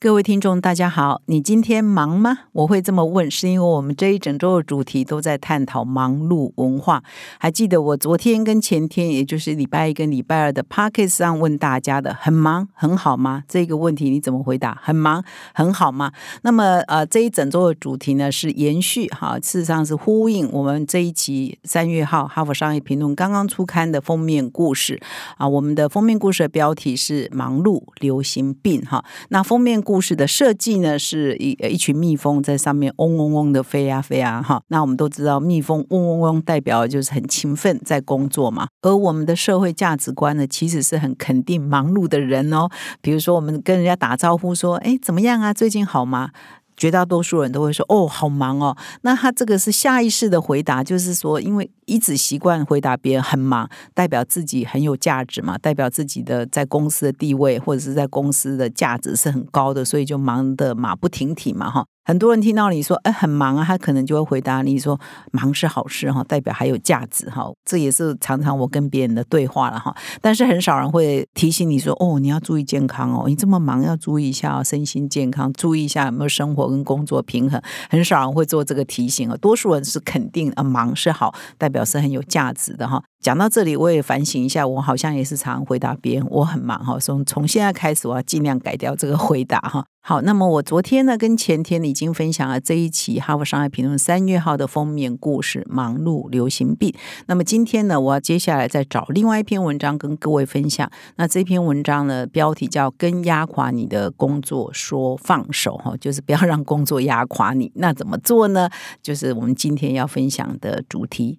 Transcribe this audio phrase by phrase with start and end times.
[0.00, 1.22] 各位听众，大家好！
[1.26, 2.38] 你今天忙吗？
[2.52, 7.02] 我会这么问，是因为我们这一整周的主题都在探讨忙碌文化。
[7.40, 14.78] 还记得我昨天跟前天，也就是礼拜一跟礼拜二的 p o c k e t 上问大家的“很忙很好吗”这个问题，你怎么回答？
[14.80, 16.12] 很忙很好吗？
[16.42, 25.00] 那么呃，这一整周的主题呢是延续哈，事实上是呼应我们这一期三月号《哈佛商业评论》刚刚出刊的封面故事
[25.38, 25.48] 啊。
[25.48, 29.04] 我们的封面故事的标题是“忙碌流行病”哈。
[29.30, 29.82] 那封面。
[29.88, 34.60] 故事的设计呢，是一一群蜜蜂在上面嗡嗡嗡的飞啊飞啊哈。
[34.68, 38.68] 那我们都知道，蜜蜂嗡嗡嗡代表就是很勤奋在工作嘛。
[38.82, 42.68] 而我们的社会价值观呢，其实是很肯定忙碌的人哦。
[43.00, 45.54] 比如说，我们跟人家打招呼说：“哎，怎么样啊？
[45.54, 46.32] 最近好吗？”
[46.78, 61.84] 绝大多数人都会说：“哦，好忙哦。”那他这个是下意识的回答，就是说，因为一直习惯回答别人很忙，代表自己很有价值嘛，代表自己的在公司的地位或者是在公司的价值是很高的，所以就忙得马不停蹄嘛，哈。
[62.08, 64.98] 很多人听到你说哎很忙啊，他可能就会回答你说
[65.30, 67.46] 忙是好事哈，代表还有价值哈。
[67.66, 69.94] 这也是常常我跟别人的对话了哈。
[70.22, 77.60] 但是很少人会提醒你说哦，你要注意健康哦，你这么忙要注意一下身心健康，注意一下有没有生活跟工作平衡。
[77.90, 83.04] 很少人会做这个提醒啊，多数人是肯定啊忙是好，代表是很有价值的哈。
[83.20, 86.98] 讲到这里，我也反省一下，我好像也是常回答别人我很忙哈。
[86.98, 89.84] 从从现在开始，我要尽量改掉这个回答哈。
[90.08, 96.90] 好，那么我昨天呢跟前天已经分享了这一期《哈佛商业评论》三月号的封面故事《忙碌流行病》。
[97.26, 100.90] 那么今天呢，我要接下来再找另外一篇文章跟各位分享。
[101.16, 107.70] 那这篇文章呢，标题叫《跟压垮你的工作说放手》哈，就是不要让工作压垮你。
[107.74, 108.70] 那怎么做呢？
[109.02, 111.38] 就是我们今天要分享的主题。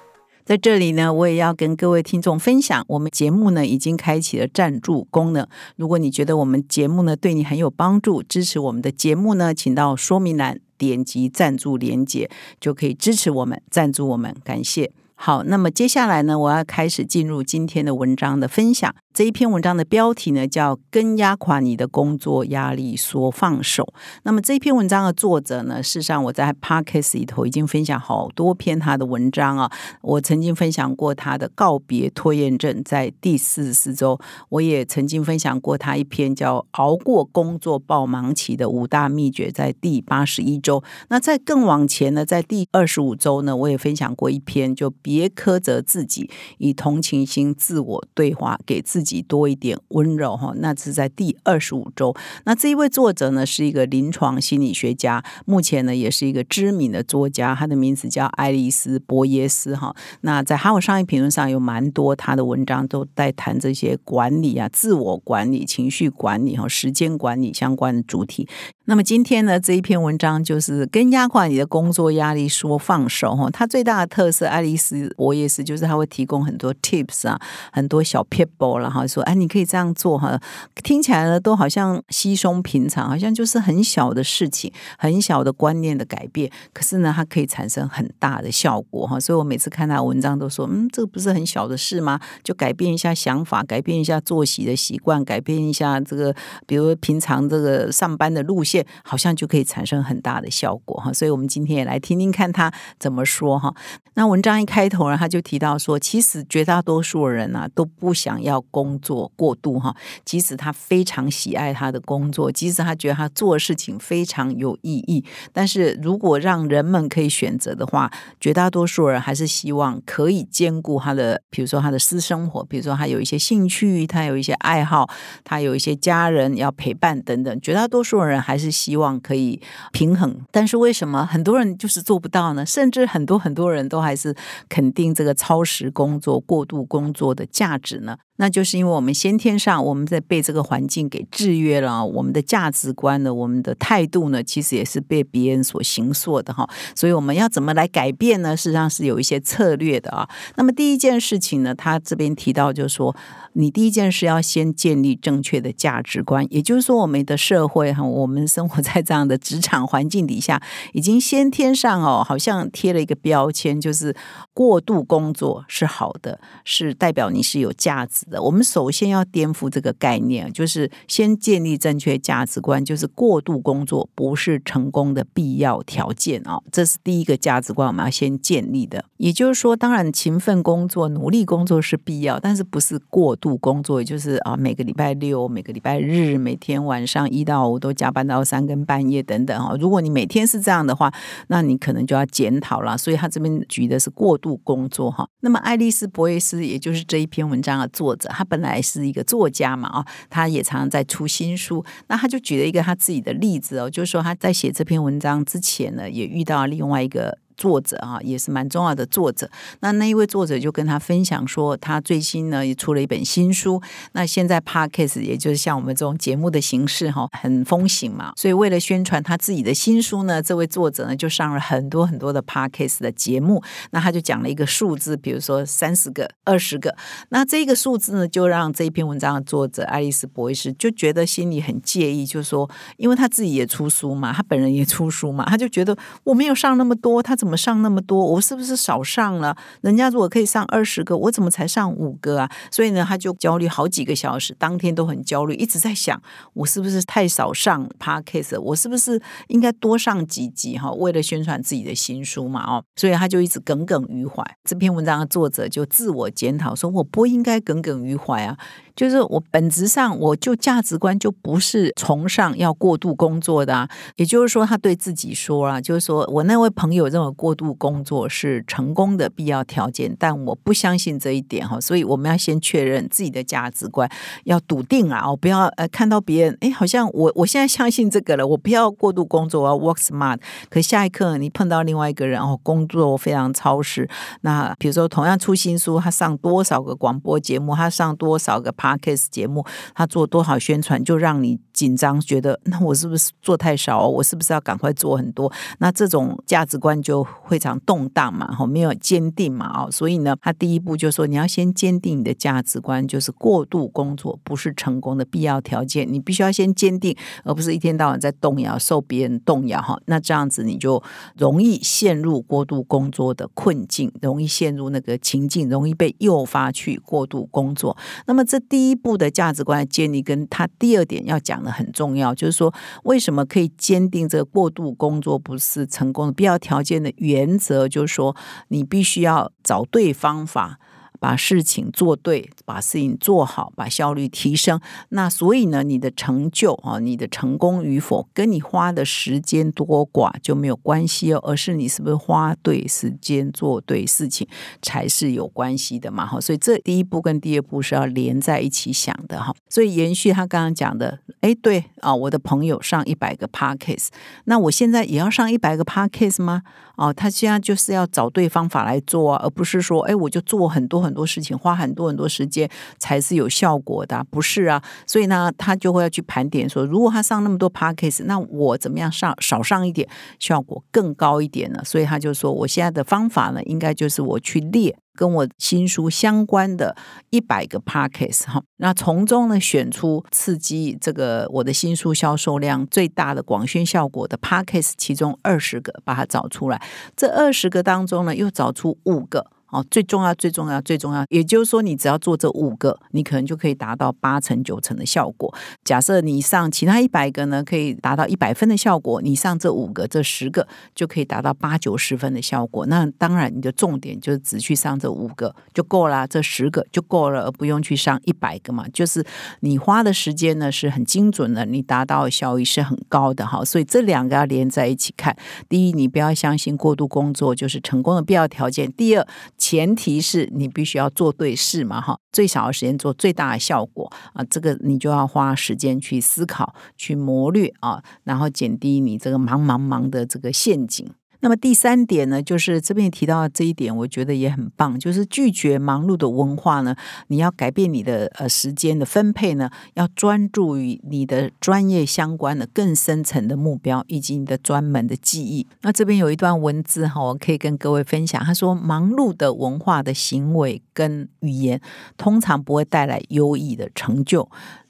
[0.51, 5.47] 在这里呢，我也要跟各位听众分享，我们节目呢已经开启了赞助功能。
[5.77, 12.29] 如果你觉得我们节目呢对你很有帮助，支持我们的节目呢，请到说明栏点击赞助连接，
[12.59, 14.91] 就可以支持我们，赞助我们，感谢。
[15.15, 18.93] 好，那么接下来呢，我要开始进入今天的文章的分享。
[19.13, 23.93] 这一篇文章的标题呢叫“跟压垮你的工作压力说放手”。
[24.23, 29.69] 那么这一篇文章的作者呢，事实上我在 Podcast 里头已经分享好多篇他的文章啊。
[30.01, 34.17] 我曾经分享过他的告别拖延症，在第四十四周；
[34.47, 40.81] 我也曾经分享过他一篇叫“熬过工作爆忙期的五大秘诀”，在第八十一周。
[41.09, 46.29] 那在更往前呢，在第二十五周呢，我也分享过一篇，就别苛责自己，
[46.59, 49.00] 以同情心自我对话，给自。
[49.03, 52.15] 自己多一点温柔哈，那是在第二十五周。
[52.45, 59.95] 那这一位作者呢，是一个临床心理学家，目前呢也是一个知名的作家，他的名字叫爱丽丝·博耶斯哈。
[60.21, 68.47] 那在哈佛商业评论上有蛮多他的文章，都在谈这些管理啊、自我管理、情绪管理和时间管理相关的主题。
[68.85, 73.49] 那么今天呢，这一篇文章就是跟压垮你的工作压力说放手哈。
[73.49, 77.39] 它最大的特色，爱丽丝·博耶斯就是他会提供很多 tips 啊，
[77.71, 78.90] 很多小 people 了。
[78.91, 80.39] 哈，说哎，你可以这样做哈，
[80.83, 86.51] 听起来呢都好像稀松平常，好像就是很小的事情，很小的观念的改变。
[86.73, 89.19] 可是呢，它可以产生很大的效果哈。
[89.19, 92.19] 所以我每次看他文章都说，嗯，这个不是很小的事吗？
[92.43, 96.35] 就改变一下想法，改变一下作息的习惯，改变一下这个，
[96.65, 101.11] 比如平常这个上班的路线，好像就可以产生很大的效果哈。
[101.13, 103.73] 所以我们今天也来听听看他怎么说哈。
[104.15, 108.80] 那文章一开头呢，他就提到说，其实绝大多数人啊都不想要工。
[108.81, 109.95] 工作过度哈，
[110.25, 115.23] 即使他非常喜爱他的工作，即使他觉得他做事情非常有意义，
[115.53, 125.07] 但是如果让人们可以选择的话，绝大多数人还是希望可以兼顾他的，比如说他的私生活，比如说他有一些兴趣，他有一些爱好，
[125.43, 127.61] 他有一些家人要陪伴等等。
[127.61, 129.61] 绝大多数人还是希望可以
[129.91, 132.65] 平衡，但是为什么很多人就是做不到呢？
[132.65, 134.35] 甚至很多很多人都还是
[134.67, 138.17] 肯定这个超时工作、过度工作的价值呢？
[138.37, 138.70] 那就是。
[138.71, 146.69] 是因为我们先天上我们在被这个环境给制约了，我们的价值观呢，我们的态度呢，其实也是被别人所形塑的哈。
[146.95, 148.55] 所以我们要怎么来改变呢？
[148.55, 150.29] 事实上是有一些策略的啊。
[150.55, 153.13] 那么第一件事情呢，他这边提到就是说，
[153.53, 160.61] 你第一件事要先建立正确的价值观，也就是说，我们的社会哈，我们生活在这样的职场环境底下，
[160.93, 164.15] 已经先天上哦，好像贴了一个标签，就是
[164.53, 168.41] 过度工作是好的，是代表你是有价值的。
[168.43, 179.05] 我们首先要颠覆这个概念，就是先建立正确价值观，就是过度工作不是成功的必要条件啊，这是第一个价值观，我们要先建立的。
[179.17, 189.75] 也就是说，当然勤奋工作、努力工作是必要，但是不是过度工作，也就是啊，每个礼拜六、每个礼拜日、每天晚上一到五都加班到三更半夜等等啊。
[189.79, 191.13] 如果你每天是这样的话，
[191.47, 192.97] 那你可能就要检讨了。
[192.97, 195.27] 所以他这边举的是过度工作哈。
[195.41, 198.29] 那么爱丽丝·博伊斯，也就是这一篇文章的作者。
[198.29, 201.83] 他本来是一个作家嘛，啊，他也常常在出新书。
[202.07, 207.37] 那他就举了一个他自己的例子哦，就是说他在写这篇文章之前呢，也遇到另外一个。
[207.61, 209.47] 作者啊，也是蛮重要的作者。
[209.81, 213.79] 那那一位作者就跟他分享说，他最新呢也出了一本新书。
[214.13, 218.33] 那现在 podcast 也就是像我们这种节目的形式哈，很风行嘛。
[218.35, 223.61] 所以为了宣传他自己的新书呢，这位作者呢就上了很多很多的 podcast 的节目。
[223.91, 226.95] 那他就讲了一个数字，比如说三十个、二十个。
[227.29, 232.67] 那这个数字呢，就让这一篇文章的作者爱丽丝·博伊斯就觉得心里很介意，就说，
[232.97, 237.50] 因为他自己也出书嘛，他本人也出书嘛，他就觉得我没有上那么多，他怎么？
[237.51, 238.25] 怎么上那么多？
[238.25, 239.53] 我是不是少上了？
[239.81, 242.49] 人家如果可以上二十个，我怎么才上五个啊？
[242.71, 246.21] 所以呢，他就焦虑好几个小时，当天都很焦虑，一直在想，
[246.53, 248.57] 我是不是太少上 podcast？
[248.61, 250.77] 我是不是应该多上几集？
[250.77, 254.41] 哈，为了宣传自己的新书嘛，哦，所以他就一直耿耿于怀。
[254.63, 258.57] 这篇文章的作者就自我检讨说：“我不应该耿耿于怀啊。”
[258.95, 274.09] 就是我本质上，我就价值观就不是崇尚要过度工作的啊，也就是说，他对自己说啊，就是说我那位朋友认为过度工作是成功的必要条件，但我不相信这一点哈，所以我们要先确认自己的价值观，
[274.43, 280.39] 要笃定啊，我不要呃看到别人哎，好像我我现在相信这个了，我不要过度工作，我要 work smart。
[280.69, 284.09] 可下一刻你碰到另外一个人哦，工作非常超时，
[284.41, 288.71] 那比如说同样出新书，他上多少个广播节目，他上多少个。
[288.91, 289.65] Podcast 节目，
[289.95, 294.07] 他做多少宣传，就让你紧张，觉得那我是不是做太少？
[294.07, 295.51] 我是不是要赶快做很多？
[295.79, 311.01] 那这种价值观就非常动荡嘛，哈，没有坚定嘛，哦，所以呢，他第一步就说你要先坚定你的价值观，就是过度工作不是成功的必要条件，你必须要先坚定，而不是一天到晚在动摇，受别人动摇，哈，那这样子你就
[311.37, 317.95] 容易陷入过度工作的困境，容易陷入那个情境，容易被诱发去过度工作。
[318.25, 318.59] 那么这。
[318.71, 322.73] 第一步的价值观建立，跟他第二点要讲的很重要，就是说
[323.03, 328.33] 为什么可以坚定这个过度工作不是成功的必要条件的原则，就是说
[328.69, 330.79] 你必须要找对方法。
[331.21, 334.81] 把事情做对，把事情做好，把效率提升。
[335.09, 344.47] 那所以呢，你的成就啊，你的成功与否，跟你花的时间多寡就没有关系哦，而是你是不是花对时间做对事情
[344.81, 346.25] 才是有关系的嘛？
[346.25, 349.53] 哈，所以这第一步跟第二步是要连在一起想的哈。
[349.69, 354.07] 所以延续他刚刚讲的，哎，对啊，我的朋友上一百个 parkes，
[354.45, 356.63] 那我现在也要上一百个 parkes 吗？
[356.97, 364.83] 哦，他现在就是要找对方法来做啊，而不是说，哎，我就做很多很多事情，花很多很多时间才是有效果的，不是啊。
[365.07, 371.81] 所以呢，他就会要去盘点说，如果他上那么多 p a c k a g e 那我怎么样上少上一点，效果更高一点呢？
[371.83, 374.97] 所以他就说，我现在的方法呢，应该就是我去列。
[375.13, 376.95] 跟我新书相关的
[377.31, 384.93] 一百个 p a c k a g e 哈，那从中呢选出刺激这个我的新书销售量最大的广宣效果的 p a c k a g e
[384.97, 386.81] 其中二十个把它找出来，
[387.15, 389.45] 这二十个当中呢又找出五个。
[389.71, 395.53] 哦，最重要、最重要、最重要，也就是说，你只要做这五个，你可能就可以达到八成、九成的效果。
[395.83, 402.85] 假设你上其他一百个呢，可以达到一百分的效果，你上这五个、这十个就可以达到八九十分的效果。
[402.87, 408.85] 那当然，你的重点就是只去上这五个就够了，这十个就够了，而不用去上一百个嘛。
[408.93, 409.25] 就是
[409.61, 413.63] 你花的时间呢是很精准的，你达到效益是很高的哈。
[413.63, 415.35] 所以这两个要连在一起看。
[415.69, 418.91] 第一，你不要相信过度工作就是成功的必要条件。
[418.91, 419.25] 第二，
[419.61, 431.07] 前提是你必须要做对事嘛，哈，最少的时间做最大的效果啊，这个你就要花时间去思考、去磨略啊，然后减低你这个忙忙忙的这个陷阱。
[431.41, 436.95] 那么第三点呢，就是这边提到这一点，我觉得也很棒，就是拒绝忙碌的文化呢，
[437.27, 445.67] 你要改变你的呃时间的分配呢，要专注于你的专业相关的更深层的目标以及你的专门的记忆。
[445.81, 448.43] 那这边有一段文字哈，我可以跟各位分享。
[448.43, 451.81] 他说，忙碌的文化的行为跟语言
[452.17, 454.49] 通常不会带来优异的成就。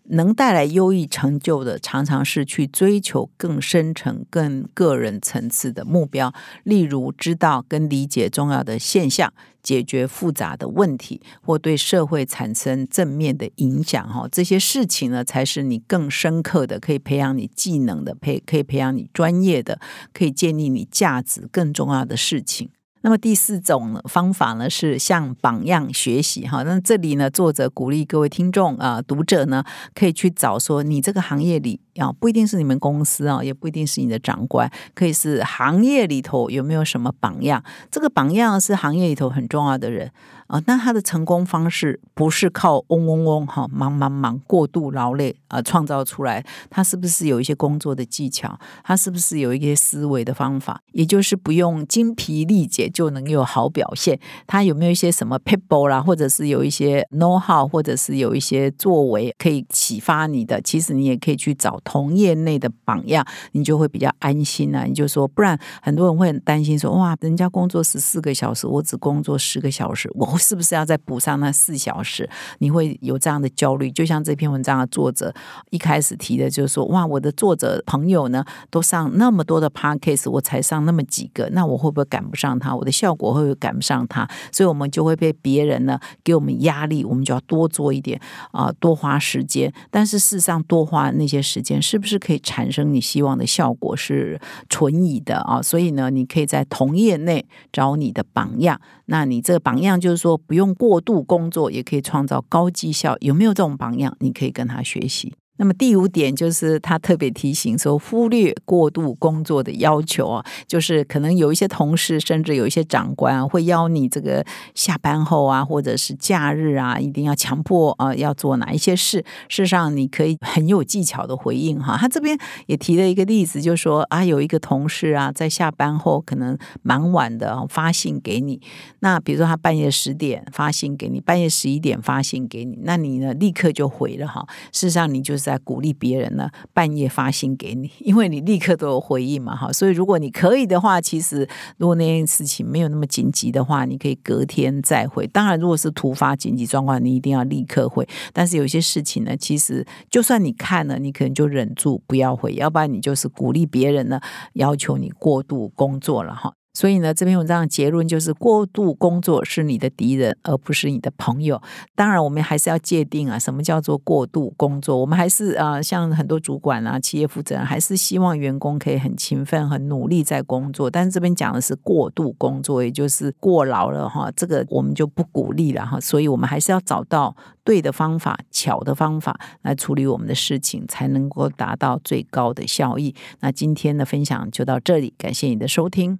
[0.09, 9.31] 能带来优异成就的，常常是去追求更深层、更个人层次的目标，例如知道跟理解重要的现象，
[9.63, 14.07] 解决复杂的问题，或对社会产生正面的影响。
[14.09, 19.79] 哈，这些事情呢，才是你更深刻的，可以培养你技能的，培可以培养你专业的，
[20.13, 22.69] 可以建立你价值更重要的事情。
[23.01, 26.63] 那么第四种方法呢，是向榜样学习哈。
[26.63, 29.63] 那这里呢，作者鼓励各位听众啊，读者呢，
[29.95, 37.63] 可以去找说，你这个行业里啊，不一定是你们公司啊，也不一定是你的长官，可以是行业里头有没有什么榜样？
[37.89, 40.11] 这个榜样是行业里头很重要的人。
[40.51, 48.59] 啊，那他的成功方式不是靠嗡嗡嗡哈忙忙忙过度劳累啊创造出来，他是不是有一些工作的技巧？
[48.83, 50.81] 他是不是有一些思维的方法？
[50.91, 54.19] 也就是不用精疲力竭就能有好表现？
[54.45, 60.59] 他有没有一些什么 people 啦，或者是有一些 know how，或者是有一些作为可以启发你的？
[60.59, 64.83] 其实你也可以去找同业内的榜样，你就会比较安心啊。
[64.83, 70.40] 你就说，不然很多人会很担心说，哇，人家工作十四个小时，我只工作十个小时，我。
[70.41, 72.29] 是不是要再补上那四小时？
[72.57, 73.91] 你会有这样的焦虑？
[73.91, 75.33] 就像这篇文章的作者
[75.69, 82.75] 一开始提的，就是说，哇，我的作者朋友呢，都上那么多的 podcast，我才上那么几个，那我会不会赶不上他？
[82.75, 84.27] 我的效果会不会赶不上他？
[84.51, 88.19] 所以，我们就会被别人呢给我们压力，我们就要多做一点
[88.51, 89.71] 啊，多花时间。
[89.89, 93.95] 但是，事实上，多花那些时间，是不是可以产生你希望的效果？
[93.95, 95.61] 是存疑的啊。
[95.61, 98.79] 所以呢，你可以在同业内找你的榜样。
[99.11, 103.17] 那你这个榜样就是说，不用过度工作，也可以创造高绩效。
[103.19, 104.15] 有没有这种榜样？
[104.21, 105.33] 你可以跟他学习。
[105.61, 119.23] 那么第五点就是他特别提醒说，忽略过度工作的要求啊，就是可能有一些同事，甚至有一些长官会要你这个下班后啊，或者是假日啊，一定要强迫啊要做哪一些事。
[119.49, 121.95] 事实上，你可以很有技巧的回应哈。
[121.95, 128.59] 他这边也提了一个例子，就说啊，有一个同事啊，在下班后可能蛮晚的发信给你，
[129.01, 134.43] 那比如说他半夜十点发信给你，半夜十一点发信给你，那你呢立刻就回了哈。
[134.71, 135.50] 事实上，你就是。
[135.51, 139.71] 在鼓励别人呢，半夜发信给你，因为你立刻都有回应嘛，哈。
[139.71, 145.27] 所以如果你可以的话，其实如果那件事情没有那么紧急的话，你可以隔天再回。
[145.27, 148.07] 当然，如果是突发紧急状况，你一定要立刻回。
[148.31, 154.19] 但是有些事情呢，其实就算你看了，你可能就忍住不要回，要不然你就是鼓励别人呢，
[154.53, 156.53] 要求你过度工作了，哈。
[156.73, 161.61] 所以呢，这篇文章的结论就是，过度工作是你的敌人，而不是你的朋友。
[161.95, 164.97] 当然，我们还是要界定啊，什么叫做过度工作？
[164.97, 170.89] 我们还是啊，像很多主管啊、企业负责人，还是希望员工可以很勤奋、很努力在工作。
[170.89, 174.31] 但是这边讲的是过度工作，也就是过劳了哈。
[174.33, 175.99] 这个我们就不鼓励了哈。
[175.99, 177.35] 所以我们还是要找到
[177.65, 183.13] 对的方法、巧的方法来处理我们的事情，才能够达到最高的效益。
[183.41, 186.19] 那今天的分享就到这里，感谢你的收听。